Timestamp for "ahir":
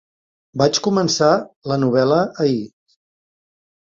2.47-2.57